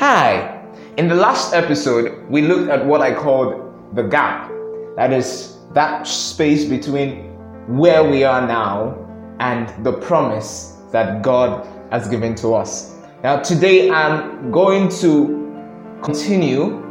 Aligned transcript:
Hi! 0.00 0.64
In 0.96 1.08
the 1.08 1.14
last 1.14 1.52
episode, 1.52 2.26
we 2.30 2.40
looked 2.40 2.70
at 2.70 2.86
what 2.86 3.02
I 3.02 3.12
called 3.12 3.94
the 3.94 4.02
gap. 4.02 4.50
That 4.96 5.12
is, 5.12 5.58
that 5.74 6.06
space 6.06 6.64
between 6.64 7.36
where 7.68 8.02
we 8.02 8.24
are 8.24 8.46
now 8.46 8.96
and 9.40 9.68
the 9.84 9.92
promise 9.92 10.78
that 10.90 11.20
God 11.20 11.68
has 11.90 12.08
given 12.08 12.34
to 12.36 12.54
us. 12.54 12.94
Now, 13.22 13.40
today 13.40 13.90
I'm 13.90 14.50
going 14.50 14.88
to 15.02 16.00
continue 16.02 16.82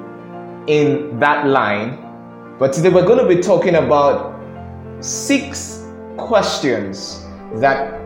in 0.68 1.20
that 1.20 1.48
line, 1.48 1.98
but 2.60 2.74
today 2.74 2.90
we're 2.90 3.08
going 3.08 3.28
to 3.28 3.36
be 3.36 3.42
talking 3.42 3.74
about 3.74 4.40
six 5.04 5.84
questions 6.16 7.26
that 7.56 8.00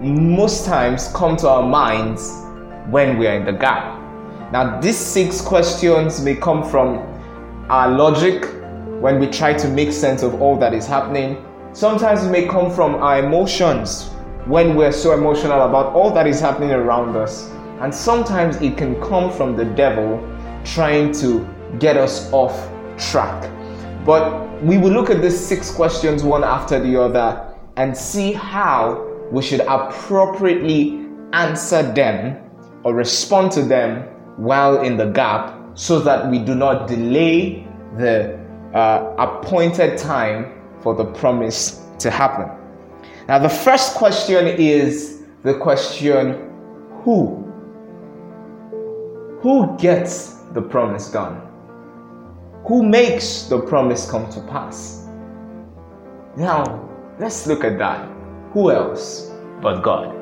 most 0.00 0.64
times 0.64 1.12
come 1.14 1.36
to 1.36 1.50
our 1.50 1.68
minds 1.68 2.32
when 2.88 3.18
we 3.18 3.26
are 3.26 3.34
in 3.34 3.44
the 3.44 3.52
gap. 3.52 3.97
Now, 4.50 4.80
these 4.80 4.96
six 4.96 5.42
questions 5.42 6.22
may 6.22 6.34
come 6.34 6.66
from 6.68 6.98
our 7.68 7.90
logic 7.90 8.46
when 8.98 9.20
we 9.20 9.26
try 9.26 9.52
to 9.52 9.68
make 9.68 9.92
sense 9.92 10.22
of 10.22 10.40
all 10.40 10.56
that 10.58 10.72
is 10.72 10.86
happening. 10.86 11.44
Sometimes 11.74 12.24
it 12.24 12.30
may 12.30 12.46
come 12.48 12.70
from 12.70 12.94
our 12.94 13.18
emotions 13.18 14.08
when 14.46 14.74
we're 14.74 14.92
so 14.92 15.12
emotional 15.12 15.62
about 15.62 15.92
all 15.92 16.10
that 16.14 16.26
is 16.26 16.40
happening 16.40 16.70
around 16.70 17.14
us. 17.14 17.50
And 17.80 17.94
sometimes 17.94 18.56
it 18.62 18.78
can 18.78 18.98
come 19.02 19.30
from 19.30 19.54
the 19.54 19.66
devil 19.66 20.18
trying 20.64 21.12
to 21.20 21.46
get 21.78 21.98
us 21.98 22.32
off 22.32 22.70
track. 22.96 23.50
But 24.06 24.62
we 24.62 24.78
will 24.78 24.90
look 24.90 25.10
at 25.10 25.20
these 25.20 25.38
six 25.38 25.70
questions 25.70 26.24
one 26.24 26.42
after 26.42 26.80
the 26.80 26.98
other 26.98 27.54
and 27.76 27.94
see 27.94 28.32
how 28.32 29.06
we 29.30 29.42
should 29.42 29.60
appropriately 29.60 31.06
answer 31.34 31.82
them 31.82 32.42
or 32.82 32.94
respond 32.94 33.52
to 33.52 33.62
them 33.62 34.08
while 34.38 34.82
in 34.82 34.96
the 34.96 35.06
gap 35.06 35.54
so 35.74 35.98
that 35.98 36.30
we 36.30 36.38
do 36.38 36.54
not 36.54 36.86
delay 36.86 37.66
the 37.96 38.38
uh, 38.72 39.14
appointed 39.18 39.98
time 39.98 40.54
for 40.80 40.94
the 40.94 41.04
promise 41.04 41.84
to 41.98 42.10
happen. 42.10 42.48
Now, 43.26 43.40
the 43.40 43.48
first 43.48 43.94
question 43.94 44.46
is 44.46 45.22
the 45.42 45.54
question 45.54 46.50
who? 47.02 47.44
Who 49.40 49.76
gets 49.76 50.34
the 50.52 50.62
promise 50.62 51.10
done? 51.10 51.42
Who 52.66 52.82
makes 52.82 53.42
the 53.44 53.60
promise 53.60 54.08
come 54.08 54.30
to 54.30 54.40
pass? 54.42 55.08
Now, 56.36 56.88
let's 57.18 57.46
look 57.46 57.64
at 57.64 57.78
that. 57.78 58.08
Who 58.52 58.70
else 58.70 59.32
but 59.60 59.80
God? 59.82 60.14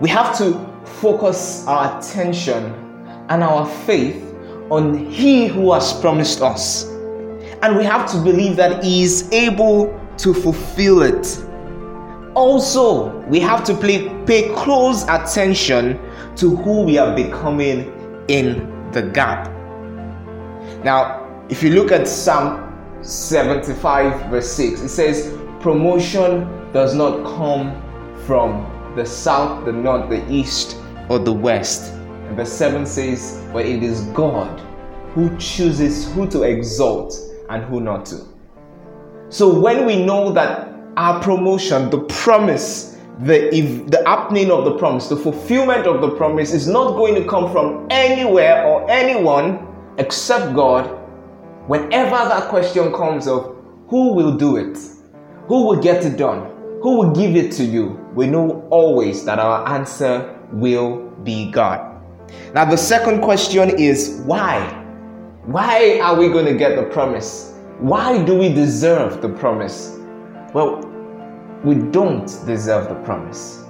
We 0.00 0.08
have 0.08 0.36
to 0.38 0.73
focus 0.84 1.66
our 1.66 1.98
attention 1.98 2.64
and 3.28 3.42
our 3.42 3.66
faith 3.84 4.34
on 4.70 5.06
He 5.10 5.46
who 5.46 5.72
has 5.72 5.92
promised 6.00 6.42
us. 6.42 6.84
And 7.62 7.76
we 7.76 7.84
have 7.84 8.10
to 8.12 8.18
believe 8.18 8.56
that 8.56 8.84
He 8.84 9.02
is 9.02 9.30
able 9.32 9.98
to 10.18 10.34
fulfill 10.34 11.02
it. 11.02 11.44
Also, 12.34 13.16
we 13.26 13.40
have 13.40 13.64
to 13.64 13.74
pay, 13.76 14.08
pay 14.24 14.52
close 14.54 15.04
attention 15.08 15.98
to 16.36 16.56
who 16.56 16.82
we 16.82 16.98
are 16.98 17.14
becoming 17.14 17.92
in 18.28 18.90
the 18.92 19.02
gap. 19.02 19.48
Now, 20.84 21.44
if 21.48 21.62
you 21.62 21.70
look 21.70 21.92
at 21.92 22.08
Psalm 22.08 22.72
75, 23.02 24.30
verse 24.30 24.50
6, 24.52 24.80
it 24.80 24.88
says, 24.88 25.36
Promotion 25.60 26.72
does 26.72 26.94
not 26.94 27.24
come 27.36 27.80
from 28.26 28.73
the 28.96 29.04
south, 29.04 29.64
the 29.64 29.72
north, 29.72 30.08
the 30.08 30.30
east, 30.32 30.76
or 31.08 31.18
the 31.18 31.32
west. 31.32 31.92
And 31.92 32.36
verse 32.36 32.52
7 32.52 32.86
says, 32.86 33.46
But 33.52 33.66
it 33.66 33.82
is 33.82 34.02
God 34.08 34.60
who 35.14 35.36
chooses 35.38 36.12
who 36.12 36.28
to 36.30 36.42
exalt 36.42 37.14
and 37.50 37.64
who 37.64 37.80
not 37.80 38.06
to. 38.06 38.20
So 39.28 39.58
when 39.58 39.86
we 39.86 40.04
know 40.04 40.32
that 40.32 40.74
our 40.96 41.22
promotion, 41.22 41.90
the 41.90 42.00
promise, 42.04 42.98
the, 43.20 43.50
the 43.88 44.02
happening 44.06 44.50
of 44.50 44.64
the 44.64 44.76
promise, 44.76 45.08
the 45.08 45.16
fulfillment 45.16 45.86
of 45.86 46.00
the 46.00 46.10
promise 46.16 46.52
is 46.52 46.66
not 46.66 46.92
going 46.96 47.14
to 47.14 47.28
come 47.28 47.50
from 47.52 47.86
anywhere 47.90 48.64
or 48.64 48.88
anyone 48.90 49.66
except 49.98 50.54
God, 50.54 50.86
whenever 51.68 52.16
that 52.16 52.48
question 52.48 52.92
comes 52.92 53.26
of 53.26 53.56
who 53.88 54.14
will 54.14 54.36
do 54.36 54.56
it, 54.56 54.78
who 55.46 55.66
will 55.66 55.80
get 55.80 56.04
it 56.04 56.16
done, 56.16 56.50
who 56.84 56.98
will 56.98 57.12
give 57.12 57.34
it 57.34 57.50
to 57.50 57.64
you, 57.64 57.98
we 58.14 58.26
know 58.26 58.68
always 58.68 59.24
that 59.24 59.38
our 59.38 59.66
answer 59.66 60.38
will 60.52 60.98
be 61.24 61.50
God. 61.50 61.98
Now, 62.52 62.66
the 62.66 62.76
second 62.76 63.22
question 63.22 63.70
is 63.78 64.20
why? 64.26 64.60
Why 65.46 65.98
are 66.00 66.14
we 66.14 66.28
going 66.28 66.44
to 66.44 66.52
get 66.52 66.76
the 66.76 66.82
promise? 66.82 67.54
Why 67.78 68.22
do 68.22 68.36
we 68.36 68.52
deserve 68.52 69.22
the 69.22 69.30
promise? 69.30 69.98
Well, 70.52 70.80
we 71.64 71.76
don't 71.76 72.26
deserve 72.44 72.90
the 72.90 72.96
promise. 72.96 73.64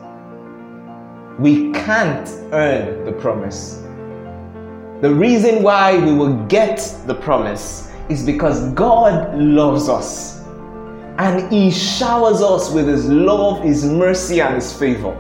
We 1.39 1.71
can't 1.71 2.29
earn 2.53 3.05
the 3.05 3.13
promise. 3.13 3.81
The 5.03 5.15
reason 5.15 5.63
why 5.63 6.05
we 6.05 6.13
will 6.13 6.35
get 6.47 6.79
the 7.07 7.15
promise 7.15 7.93
is 8.09 8.27
because 8.27 8.73
God 8.73 9.39
loves 9.39 9.89
us 9.89 10.44
and 11.19 11.51
He 11.53 11.71
showers 11.71 12.41
us 12.43 12.71
with 12.71 12.89
His 12.89 13.09
love, 13.09 13.63
His 13.63 13.85
mercy, 13.85 14.41
and 14.41 14.55
His 14.55 14.73
favor. 14.73 15.15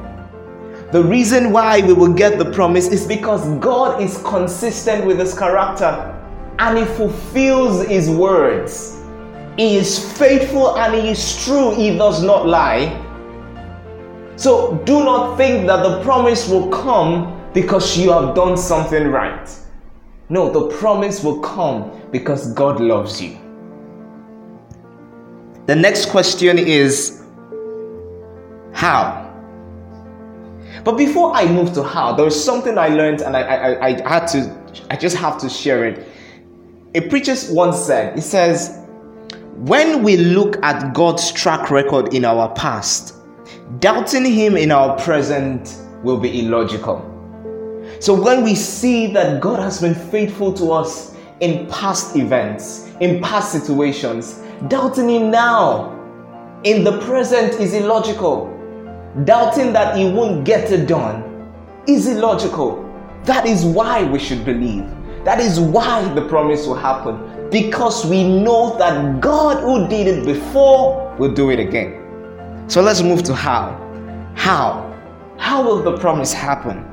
The 0.92 1.02
reason 1.02 1.50
why 1.52 1.80
we 1.80 1.92
will 1.92 2.12
get 2.12 2.38
the 2.38 2.50
promise 2.52 2.88
is 2.88 3.06
because 3.06 3.46
God 3.58 4.00
is 4.00 4.18
consistent 4.18 5.04
with 5.04 5.18
His 5.18 5.36
character 5.36 6.10
and 6.58 6.78
He 6.78 6.84
fulfills 6.84 7.86
His 7.86 8.08
words. 8.10 9.00
He 9.56 9.76
is 9.76 10.12
faithful 10.18 10.78
and 10.78 10.94
He 10.94 11.10
is 11.10 11.44
true, 11.44 11.74
He 11.74 11.96
does 11.96 12.22
not 12.22 12.46
lie. 12.46 13.00
So 14.36 14.82
do 14.84 15.04
not 15.04 15.36
think 15.36 15.66
that 15.68 15.82
the 15.82 16.02
promise 16.02 16.48
will 16.48 16.68
come 16.68 17.40
because 17.52 17.96
you 17.96 18.10
have 18.10 18.34
done 18.34 18.56
something 18.56 19.08
right. 19.08 19.48
No, 20.28 20.50
the 20.50 20.74
promise 20.76 21.22
will 21.22 21.40
come 21.40 21.90
because 22.10 22.52
God 22.54 22.80
loves 22.80 23.22
you. 23.22 23.38
The 25.66 25.74
next 25.74 26.10
question 26.10 26.58
is 26.58 27.22
how? 28.72 29.22
But 30.84 30.98
before 30.98 31.34
I 31.34 31.46
move 31.46 31.72
to 31.74 31.82
how, 31.82 32.12
there 32.12 32.26
was 32.26 32.44
something 32.44 32.76
I 32.76 32.88
learned 32.88 33.22
and 33.22 33.34
I, 33.34 33.40
I, 33.40 33.86
I 33.86 34.08
had 34.08 34.26
to, 34.28 34.84
I 34.90 34.96
just 34.96 35.16
have 35.16 35.38
to 35.38 35.48
share 35.48 35.86
it. 35.86 36.06
A 36.94 37.00
preacher 37.08 37.34
once 37.50 37.78
said, 37.78 38.14
he 38.14 38.20
says, 38.20 38.78
when 39.56 40.02
we 40.02 40.18
look 40.18 40.62
at 40.62 40.92
God's 40.92 41.32
track 41.32 41.70
record 41.70 42.12
in 42.12 42.24
our 42.24 42.52
past, 42.54 43.14
doubting 43.78 44.24
Him 44.26 44.56
in 44.56 44.70
our 44.70 44.98
present 44.98 45.78
will 46.02 46.18
be 46.18 46.40
illogical. 46.40 47.10
So 48.00 48.20
when 48.20 48.44
we 48.44 48.54
see 48.54 49.06
that 49.12 49.40
God 49.40 49.60
has 49.60 49.80
been 49.80 49.94
faithful 49.94 50.52
to 50.54 50.72
us 50.72 51.16
in 51.40 51.66
past 51.68 52.16
events, 52.16 52.90
in 53.00 53.22
past 53.22 53.52
situations, 53.52 54.43
Doubting 54.68 55.08
Him 55.08 55.30
now 55.30 55.90
in 56.64 56.84
the 56.84 56.98
present 57.00 57.60
is 57.60 57.74
illogical. 57.74 58.50
Doubting 59.24 59.72
that 59.72 59.96
He 59.96 60.10
won't 60.10 60.44
get 60.44 60.70
it 60.70 60.86
done 60.86 61.52
is 61.86 62.06
illogical. 62.06 62.80
That 63.24 63.46
is 63.46 63.64
why 63.64 64.04
we 64.04 64.18
should 64.18 64.44
believe. 64.44 64.84
That 65.24 65.40
is 65.40 65.58
why 65.58 66.06
the 66.14 66.26
promise 66.28 66.66
will 66.66 66.76
happen. 66.76 67.48
Because 67.50 68.04
we 68.06 68.22
know 68.24 68.76
that 68.78 69.20
God 69.20 69.62
who 69.62 69.88
did 69.88 70.06
it 70.06 70.24
before 70.24 71.14
will 71.18 71.32
do 71.32 71.50
it 71.50 71.58
again. 71.58 72.64
So 72.68 72.82
let's 72.82 73.02
move 73.02 73.22
to 73.24 73.34
how. 73.34 73.80
How? 74.34 74.90
How 75.38 75.62
will 75.62 75.82
the 75.82 75.96
promise 75.98 76.32
happen? 76.32 76.84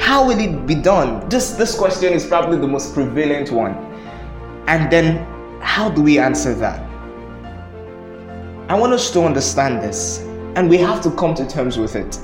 How 0.00 0.26
will 0.26 0.38
it 0.38 0.66
be 0.66 0.74
done? 0.74 1.28
This, 1.28 1.52
this 1.52 1.76
question 1.76 2.12
is 2.12 2.26
probably 2.26 2.58
the 2.58 2.66
most 2.66 2.94
prevalent 2.94 3.50
one. 3.50 3.74
And 4.66 4.90
then 4.90 5.26
how 5.62 5.88
do 5.88 6.02
we 6.02 6.18
answer 6.18 6.54
that? 6.54 6.80
I 8.68 8.74
want 8.74 8.92
us 8.92 9.10
to 9.12 9.22
understand 9.22 9.82
this, 9.82 10.18
and 10.56 10.68
we 10.68 10.76
have 10.78 11.02
to 11.02 11.10
come 11.12 11.34
to 11.34 11.46
terms 11.46 11.78
with 11.78 11.96
it. 11.96 12.18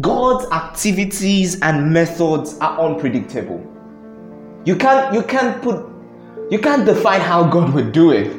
God's 0.00 0.50
activities 0.50 1.60
and 1.60 1.92
methods 1.92 2.58
are 2.58 2.80
unpredictable. 2.80 3.62
You 4.64 4.76
can't 4.76 5.14
you 5.14 5.22
can't 5.22 5.60
put 5.62 5.86
you 6.50 6.58
can't 6.58 6.86
define 6.86 7.20
how 7.20 7.44
God 7.44 7.74
would 7.74 7.92
do 7.92 8.10
it. 8.12 8.34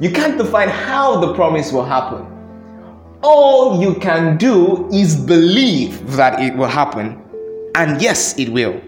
You 0.00 0.10
can't 0.10 0.36
define 0.36 0.68
how 0.68 1.20
the 1.20 1.34
promise 1.34 1.72
will 1.72 1.84
happen. 1.84 2.26
All 3.22 3.80
you 3.80 3.94
can 3.94 4.36
do 4.36 4.88
is 4.92 5.16
believe 5.16 6.12
that 6.12 6.40
it 6.40 6.54
will 6.54 6.68
happen. 6.68 7.22
And 7.74 8.00
yes, 8.02 8.38
it 8.38 8.50
will. 8.50 8.80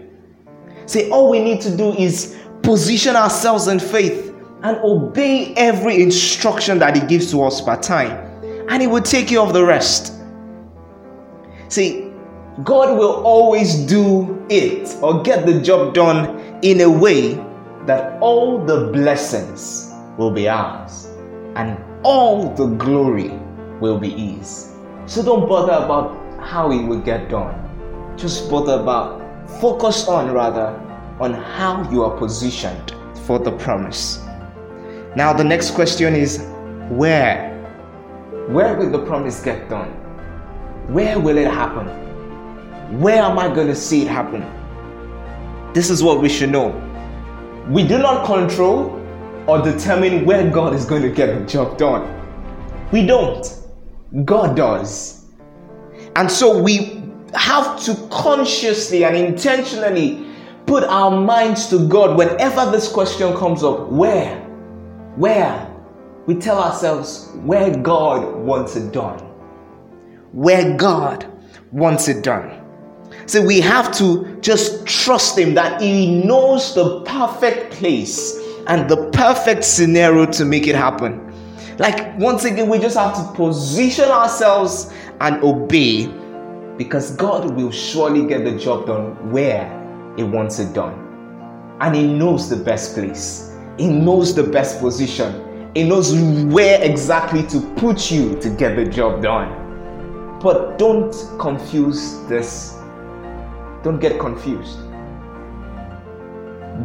Say 0.85 1.09
all 1.09 1.29
we 1.29 1.39
need 1.39 1.61
to 1.61 1.75
do 1.75 1.93
is 1.93 2.37
position 2.61 3.15
ourselves 3.15 3.67
in 3.67 3.79
faith 3.79 4.35
and 4.63 4.77
obey 4.83 5.53
every 5.55 6.01
instruction 6.01 6.79
that 6.79 6.95
He 6.95 7.05
gives 7.07 7.31
to 7.31 7.43
us 7.43 7.61
per 7.61 7.79
time, 7.79 8.11
and 8.69 8.81
He 8.81 8.87
will 8.87 9.01
take 9.01 9.27
care 9.27 9.41
of 9.41 9.53
the 9.53 9.63
rest. 9.65 10.13
See, 11.69 12.11
God 12.63 12.97
will 12.97 13.23
always 13.23 13.75
do 13.75 14.43
it 14.49 14.95
or 15.01 15.21
get 15.21 15.45
the 15.45 15.61
job 15.61 15.93
done 15.93 16.39
in 16.63 16.81
a 16.81 16.89
way 16.89 17.35
that 17.85 18.19
all 18.19 18.65
the 18.65 18.91
blessings 18.91 19.93
will 20.17 20.31
be 20.31 20.49
ours 20.49 21.05
and 21.55 21.77
all 22.03 22.53
the 22.55 22.65
glory 22.65 23.29
will 23.79 23.99
be 23.99 24.09
His. 24.09 24.73
So 25.05 25.23
don't 25.23 25.47
bother 25.47 25.73
about 25.85 26.17
how 26.41 26.71
it 26.71 26.83
will 26.83 27.01
get 27.01 27.29
done. 27.29 27.63
Just 28.17 28.49
bother 28.49 28.81
about, 28.81 29.21
focus 29.61 30.07
on 30.07 30.31
rather, 30.31 30.67
on 31.19 31.33
how 31.33 31.89
you 31.91 32.03
are 32.03 32.17
positioned 32.17 32.95
for 33.25 33.37
the 33.37 33.51
promise. 33.51 34.26
Now, 35.15 35.33
the 35.33 35.43
next 35.43 35.71
question 35.71 36.13
is 36.13 36.39
where? 36.89 37.53
Where 38.49 38.75
will 38.75 38.91
the 38.91 39.05
promise 39.05 39.41
get 39.41 39.69
done? 39.69 39.89
Where 40.93 41.19
will 41.19 41.37
it 41.37 41.47
happen? 41.47 41.87
Where 43.01 43.21
am 43.21 43.37
I 43.37 43.53
going 43.53 43.67
to 43.67 43.75
see 43.75 44.03
it 44.03 44.07
happen? 44.07 44.45
This 45.73 45.89
is 45.89 46.01
what 46.01 46.21
we 46.21 46.29
should 46.29 46.51
know. 46.51 46.69
We 47.69 47.85
do 47.85 47.97
not 47.97 48.25
control 48.25 48.93
or 49.47 49.61
determine 49.61 50.25
where 50.25 50.49
God 50.49 50.73
is 50.73 50.85
going 50.85 51.01
to 51.01 51.09
get 51.09 51.37
the 51.37 51.45
job 51.45 51.77
done. 51.77 52.13
We 52.91 53.05
don't. 53.05 53.45
God 54.23 54.55
does. 54.55 55.25
And 56.15 56.31
so 56.31 56.61
we 56.61 57.03
have 57.33 57.83
to 57.83 57.95
consciously 58.09 59.03
and 59.03 59.15
intentionally 59.15 60.25
put 60.65 60.83
our 60.85 61.11
minds 61.11 61.67
to 61.67 61.87
God 61.87 62.17
whenever 62.17 62.71
this 62.71 62.89
question 62.89 63.35
comes 63.35 63.63
up 63.63 63.89
where? 63.89 64.46
Where? 65.17 65.73
We 66.27 66.35
tell 66.35 66.61
ourselves 66.61 67.31
where 67.37 67.75
God 67.75 68.35
wants 68.35 68.75
it 68.75 68.91
done. 68.91 69.17
Where 70.31 70.77
God 70.77 71.25
wants 71.71 72.07
it 72.07 72.23
done. 72.23 72.63
So 73.25 73.43
we 73.43 73.59
have 73.61 73.91
to 73.97 74.37
just 74.41 74.85
trust 74.85 75.37
Him 75.37 75.53
that 75.55 75.81
He 75.81 76.23
knows 76.23 76.75
the 76.75 77.01
perfect 77.01 77.73
place 77.73 78.37
and 78.67 78.89
the 78.89 79.09
perfect 79.11 79.63
scenario 79.63 80.25
to 80.27 80.45
make 80.45 80.67
it 80.67 80.75
happen. 80.75 81.23
Like, 81.77 82.17
once 82.19 82.45
again, 82.45 82.69
we 82.69 82.79
just 82.79 82.97
have 82.97 83.15
to 83.15 83.33
position 83.35 84.05
ourselves 84.05 84.93
and 85.19 85.43
obey 85.43 86.07
because 86.77 87.15
God 87.15 87.55
will 87.55 87.71
surely 87.71 88.27
get 88.27 88.43
the 88.43 88.57
job 88.57 88.85
done 88.85 89.31
where 89.31 89.65
He 90.15 90.23
wants 90.23 90.59
it 90.59 90.73
done. 90.73 91.05
And 91.81 91.95
He 91.95 92.05
knows 92.05 92.49
the 92.49 92.55
best 92.55 92.93
place, 92.93 93.46
He 93.77 93.87
knows 93.87 94.33
the 94.33 94.43
best 94.43 94.79
position, 94.79 95.71
He 95.75 95.83
knows 95.83 96.13
where 96.45 96.81
exactly 96.81 97.43
to 97.47 97.61
put 97.75 98.09
you 98.09 98.39
to 98.39 98.49
get 98.49 98.75
the 98.75 98.85
job 98.85 99.21
done. 99.21 100.39
But 100.41 100.77
don't 100.77 101.13
confuse 101.39 102.19
this. 102.27 102.75
Don't 103.83 103.99
get 103.99 104.19
confused. 104.19 104.79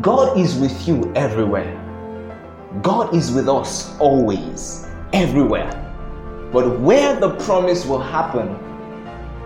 God 0.00 0.38
is 0.38 0.56
with 0.58 0.88
you 0.88 1.12
everywhere. 1.14 1.78
God 2.80 3.14
is 3.14 3.30
with 3.30 3.48
us 3.48 3.98
always, 3.98 4.86
everywhere. 5.12 5.70
But 6.52 6.80
where 6.80 7.18
the 7.18 7.34
promise 7.36 7.84
will 7.84 8.00
happen, 8.00 8.58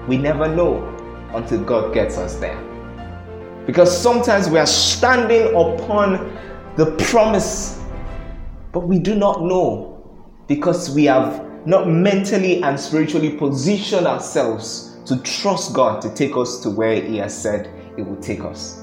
we 0.07 0.17
never 0.17 0.49
know 0.49 0.83
until 1.35 1.63
God 1.65 1.93
gets 1.93 2.17
us 2.19 2.37
there. 2.37 2.61
Because 3.67 3.97
sometimes 3.97 4.49
we 4.49 4.59
are 4.59 4.67
standing 4.67 5.49
upon 5.49 6.36
the 6.77 6.95
promise, 7.11 7.81
but 8.73 8.81
we 8.81 8.99
do 8.99 9.15
not 9.15 9.43
know 9.43 9.93
because 10.47 10.95
we 10.95 11.07
have 11.07 11.43
not 11.67 11.89
mentally 11.89 12.63
and 12.63 12.79
spiritually 12.79 13.31
positioned 13.31 14.07
ourselves 14.07 14.99
to 15.07 15.17
trust 15.23 15.73
God 15.73 16.03
to 16.03 16.15
take 16.15 16.37
us 16.37 16.61
to 16.61 16.71
where 16.71 17.01
He 17.01 17.17
has 17.17 17.37
said 17.37 17.71
He 17.97 18.03
will 18.03 18.17
take 18.17 18.41
us. 18.41 18.83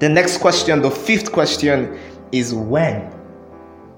The 0.00 0.08
next 0.08 0.38
question, 0.38 0.80
the 0.80 0.90
fifth 0.90 1.32
question, 1.32 1.98
is 2.32 2.54
when. 2.54 3.14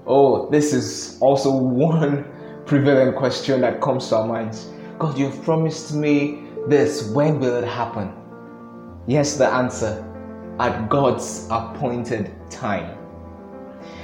Oh, 0.05 0.49
this 0.49 0.73
is 0.73 1.17
also 1.21 1.51
one 1.55 2.25
prevalent 2.65 3.15
question 3.15 3.61
that 3.61 3.79
comes 3.81 4.09
to 4.09 4.17
our 4.17 4.27
minds. 4.27 4.69
God, 4.99 5.17
you've 5.17 5.41
promised 5.43 5.93
me 5.93 6.43
this. 6.67 7.09
When 7.11 7.39
will 7.39 7.55
it 7.55 7.67
happen? 7.67 8.13
Yes, 9.07 9.37
the 9.37 9.47
answer 9.47 10.10
at 10.59 10.89
God's 10.89 11.47
appointed 11.49 12.33
time. 12.49 12.97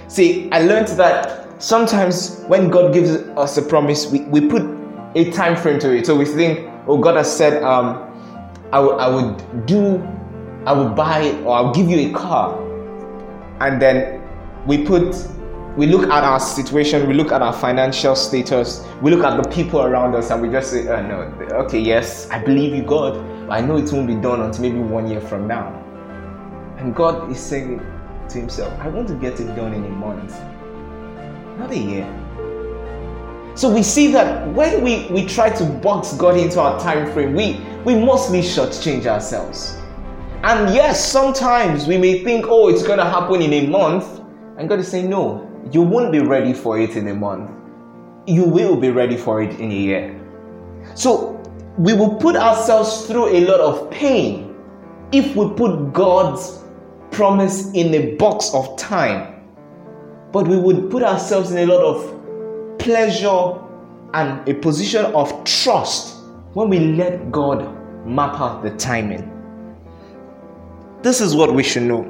See, 0.08 0.50
I 0.52 0.62
learned 0.62 0.88
that 0.90 1.62
sometimes 1.62 2.44
when 2.48 2.70
God 2.70 2.94
gives 2.94 3.12
us 3.12 3.58
a 3.58 3.62
promise, 3.62 4.10
we, 4.12 4.22
we 4.22 4.42
put 4.42 4.64
a 5.16 5.32
time 5.32 5.56
frame 5.56 5.80
to 5.80 5.96
it. 5.96 6.06
So 6.06 6.16
we 6.16 6.26
think, 6.26 6.70
oh, 6.88 6.98
God 6.98 7.18
has 7.18 7.36
said, 7.36 7.62
um, 7.64 8.04
I, 8.72 8.82
w- 8.82 8.98
I 8.98 9.08
would 9.08 9.66
do 9.66 10.02
I 10.68 10.74
will 10.74 10.90
buy 10.90 11.32
or 11.46 11.56
I'll 11.56 11.74
give 11.74 11.90
you 11.90 12.10
a 12.10 12.14
car. 12.14 12.62
And 13.62 13.82
then 13.82 14.22
we 14.66 14.84
put, 14.84 15.16
we 15.78 15.88
look 15.88 16.10
at 16.10 16.26
our 16.26 16.42
situation, 16.42 17.08
we 17.08 17.14
look 17.14 17.32
at 17.32 17.42
our 17.42 17.54
financial 17.54 18.18
status, 18.18 18.86
we 19.02 19.10
look 19.10 19.24
at 19.24 19.42
the 19.42 19.50
people 19.50 19.82
around 19.82 20.14
us, 20.14 20.30
and 20.30 20.42
we 20.42 20.50
just 20.50 20.72
say, 20.72 20.86
oh, 20.90 21.02
no, 21.02 21.22
okay, 21.64 21.80
yes, 21.80 22.30
I 22.32 22.44
believe 22.44 22.76
you, 22.76 22.84
God. 22.84 23.16
I 23.50 23.62
know 23.62 23.78
it 23.78 23.90
won't 23.94 24.08
be 24.08 24.16
done 24.16 24.42
until 24.42 24.62
maybe 24.62 24.80
one 24.80 25.08
year 25.08 25.22
from 25.22 25.48
now. 25.48 25.87
And 26.78 26.96
God 26.96 27.32
is 27.32 27.40
saying 27.40 27.80
to 28.30 28.38
Himself, 28.38 28.72
I 28.80 28.88
want 28.88 29.08
to 29.10 29.16
get 29.16 29.40
it 29.40 29.56
done 29.56 29.74
in 29.74 29.84
a 29.84 29.90
month, 29.90 30.40
not 31.58 31.72
a 31.72 31.78
year. 31.78 32.08
So 33.56 33.74
we 33.74 33.82
see 33.82 34.12
that 34.12 34.48
when 34.54 34.84
we, 34.84 35.08
we 35.08 35.26
try 35.26 35.50
to 35.50 35.66
box 35.66 36.14
God 36.14 36.38
into 36.38 36.62
our 36.62 36.80
time 36.80 37.12
frame, 37.12 37.34
we, 37.34 37.60
we 37.84 37.96
mostly 37.96 38.42
shortchange 38.42 39.08
ourselves. 39.08 39.78
And 40.44 40.74
yes, 40.76 41.04
sometimes 41.04 41.88
we 41.88 41.98
may 41.98 42.24
think, 42.24 42.46
oh, 42.48 42.70
it's 42.70 42.84
going 42.84 43.00
to 43.00 43.06
happen 43.06 43.42
in 43.42 43.52
a 43.54 43.68
month. 43.68 44.22
And 44.58 44.70
God 44.70 44.80
is 44.80 44.88
saying, 44.88 45.10
no, 45.10 45.50
you 45.72 45.82
won't 45.82 46.12
be 46.12 46.20
ready 46.20 46.54
for 46.54 46.80
it 46.80 46.96
in 46.96 47.08
a 47.08 47.16
month. 47.16 47.50
You 48.28 48.44
will 48.44 48.76
be 48.76 48.92
ready 48.92 49.18
for 49.18 49.42
it 49.42 49.60
in 49.60 49.72
a 49.72 49.76
year. 49.76 50.22
So 50.94 51.42
we 51.80 51.94
will 51.94 52.16
put 52.16 52.36
ourselves 52.36 53.08
through 53.08 53.30
a 53.30 53.42
lot 53.46 53.60
of 53.60 53.90
pain 53.90 54.56
if 55.12 55.36
we 55.36 55.50
put 55.56 55.94
God's 55.94 56.64
promise 57.18 57.72
in 57.72 57.92
a 57.96 58.16
box 58.18 58.54
of 58.54 58.78
time. 58.78 59.44
But 60.32 60.48
we 60.48 60.56
would 60.56 60.92
put 60.92 61.02
ourselves 61.02 61.50
in 61.50 61.58
a 61.58 61.66
lot 61.66 61.82
of 61.84 62.78
pleasure 62.78 63.60
and 64.14 64.48
a 64.48 64.54
position 64.54 65.04
of 65.04 65.44
trust 65.44 66.16
when 66.54 66.70
we 66.70 66.78
let 66.80 67.32
God 67.32 67.66
map 68.06 68.40
out 68.40 68.62
the 68.62 68.70
timing. 68.78 69.34
This 71.02 71.20
is 71.20 71.36
what 71.36 71.56
we 71.56 71.64
should 71.64 71.84
know 71.84 72.04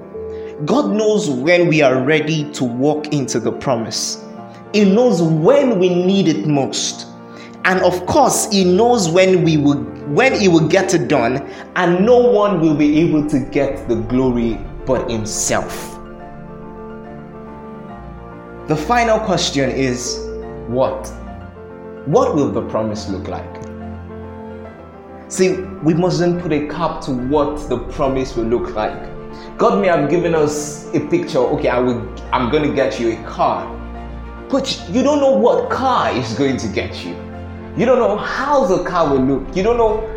God 0.66 0.92
knows 0.92 1.30
when 1.30 1.70
we 1.70 1.82
are 1.82 2.04
ready 2.04 2.52
to 2.52 2.66
walk 2.66 3.14
into 3.14 3.40
the 3.40 3.54
promise, 3.54 4.26
He 4.74 4.84
knows 4.84 5.22
when 5.22 5.80
we 5.80 5.88
need 5.88 6.28
it 6.28 6.48
most. 6.48 7.08
And 7.64 7.80
of 7.80 8.06
course, 8.08 8.52
He 8.52 8.66
knows 8.66 9.08
when 9.08 9.46
we 9.46 9.56
will 9.56 9.84
when 10.18 10.38
He 10.38 10.50
will 10.50 10.68
get 10.68 10.94
it 10.94 11.08
done, 11.08 11.50
and 11.78 12.06
no 12.06 12.18
one 12.18 12.60
will 12.60 12.76
be 12.76 13.00
able 13.00 13.26
to 13.30 13.40
get 13.40 13.88
the 13.88 13.96
glory 13.96 14.60
but 14.88 15.12
Himself. 15.12 16.00
The 18.68 18.76
final 18.76 19.20
question 19.20 19.70
is 19.70 20.18
what? 20.68 21.08
What 22.06 22.36
will 22.36 22.52
the 22.52 22.64
promise 22.70 23.10
look 23.10 23.28
like? 23.28 23.56
See, 25.30 25.62
we 25.84 25.94
mustn't 25.94 26.42
put 26.42 26.54
a 26.54 26.68
cap 26.68 27.02
to 27.02 27.12
what 27.12 27.70
the 27.70 27.80
promise 27.92 28.36
will 28.38 28.46
look 28.46 28.74
like. 28.74 28.98
God 29.58 29.82
may 29.82 29.88
have 29.88 30.10
given 30.10 30.34
us 30.34 30.88
a 30.96 31.02
picture, 31.02 31.40
okay, 31.40 31.68
I 31.68 31.80
will 31.80 32.02
I'm 32.32 32.50
gonna 32.50 32.74
get 32.74 33.00
you 33.00 33.12
a 33.12 33.24
car. 33.24 33.74
But 34.50 34.82
you 34.90 35.04
don't 35.04 35.20
know 35.20 35.32
what 35.32 35.70
car 35.70 36.12
is 36.16 36.34
going 36.34 36.56
to 36.58 36.68
get 36.70 37.06
you. 37.06 37.14
You 37.76 37.86
don't 37.86 38.00
know 38.00 38.18
how 38.18 38.66
the 38.66 38.84
car 38.86 39.14
will 39.14 39.22
look. 39.22 39.56
You 39.56 39.64
don't 39.64 39.78
know 39.78 40.17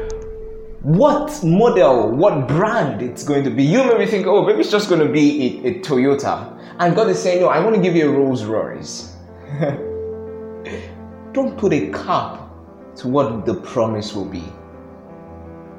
what 0.82 1.44
model, 1.44 2.10
what 2.10 2.48
brand 2.48 3.02
it's 3.02 3.22
going 3.22 3.44
to 3.44 3.50
be. 3.50 3.62
You 3.62 3.84
maybe 3.84 4.06
think, 4.06 4.26
oh, 4.26 4.44
maybe 4.44 4.60
it's 4.60 4.70
just 4.70 4.88
going 4.88 5.06
to 5.06 5.12
be 5.12 5.60
a, 5.64 5.68
a 5.68 5.80
Toyota. 5.80 6.58
And 6.78 6.96
God 6.96 7.08
is 7.08 7.22
saying, 7.22 7.42
no, 7.42 7.48
I 7.48 7.60
want 7.60 7.76
to 7.76 7.82
give 7.82 7.94
you 7.94 8.08
a 8.08 8.12
Rolls 8.12 8.44
Royce. 8.44 9.14
don't 11.32 11.58
put 11.58 11.72
a 11.74 11.90
cap 11.90 12.48
to 12.96 13.08
what 13.08 13.44
the 13.44 13.54
promise 13.54 14.14
will 14.14 14.24
be. 14.24 14.44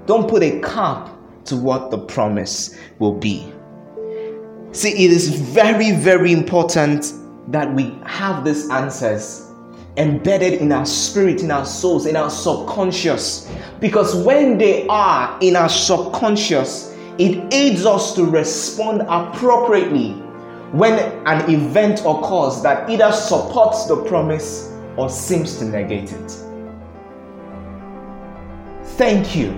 Don't 0.06 0.30
put 0.30 0.44
a 0.44 0.60
cap 0.62 1.10
to 1.46 1.56
what 1.56 1.90
the 1.90 1.98
promise 1.98 2.78
will 3.00 3.16
be. 3.16 3.52
See, 4.72 5.06
it 5.06 5.12
is 5.12 5.30
very, 5.30 5.92
very 5.92 6.32
important 6.32 7.14
that 7.48 7.74
we 7.74 7.98
have 8.06 8.46
these 8.46 8.70
answers 8.70 9.51
embedded 9.98 10.62
in 10.62 10.72
our 10.72 10.86
spirit, 10.86 11.42
in 11.42 11.52
our 11.52 11.66
souls, 11.66 12.06
in 12.06 12.16
our 12.16 12.30
subconscious. 12.30 13.52
Because 13.80 14.16
when 14.16 14.58
they 14.58 14.88
are 14.88 15.38
in 15.42 15.56
our 15.56 15.70
subconscious, 15.70 16.96
it 17.18 17.54
aids 17.54 17.86
us 17.86 18.16
to 18.16 18.26
respond 18.26 19.02
appropriately 19.10 20.14
when 20.72 20.94
an 21.28 21.54
event 21.54 22.00
occurs 22.06 22.62
that 22.64 22.90
either 22.90 23.12
supports 23.12 23.86
the 23.86 23.98
promise 24.06 24.72
or 24.96 25.10
seems 25.10 25.58
to 25.58 25.66
negate 25.66 26.14
it. 26.14 26.32
thank 29.02 29.36
you 29.36 29.58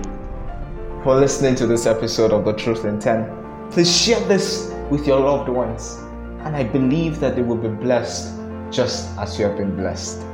for 1.02 1.16
listening 1.16 1.54
to 1.54 1.66
this 1.66 1.84
episode 1.84 2.32
of 2.32 2.46
The 2.46 2.54
Truth 2.54 2.86
in 2.86 2.98
10. 2.98 3.70
Please 3.70 3.94
share 3.94 4.26
this 4.26 4.72
with 4.88 5.06
your 5.06 5.20
loved 5.20 5.50
ones, 5.50 5.98
and 6.40 6.56
I 6.56 6.64
believe 6.64 7.20
that 7.20 7.36
they 7.36 7.42
will 7.42 7.58
be 7.58 7.68
blessed 7.68 8.32
just 8.74 9.16
as 9.18 9.38
you 9.38 9.44
have 9.44 9.56
been 9.56 9.76
blessed. 9.76 10.33